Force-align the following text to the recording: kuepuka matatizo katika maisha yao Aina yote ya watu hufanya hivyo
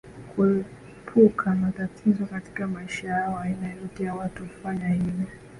kuepuka 0.35 1.55
matatizo 1.55 2.25
katika 2.25 2.67
maisha 2.67 3.07
yao 3.07 3.39
Aina 3.39 3.73
yote 3.73 4.03
ya 4.03 4.15
watu 4.15 4.43
hufanya 4.45 4.87
hivyo 4.87 5.25